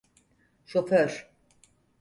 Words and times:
Şoför! 0.65 1.31